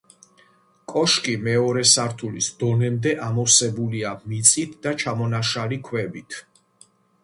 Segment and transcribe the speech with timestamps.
[0.93, 6.45] კოშკი მეორე სართულის დონემდე ამოვსებულია მიწით და ჩამონაშალი ქვებით.